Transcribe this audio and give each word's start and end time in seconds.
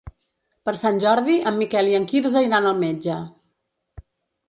Per 0.69 0.73
Sant 0.83 0.97
Jordi 1.03 1.35
en 1.51 1.61
Miquel 1.61 1.91
i 1.91 1.95
en 1.99 2.09
Quirze 2.13 2.45
iran 2.49 2.69
al 2.73 2.83
metge. 2.85 3.23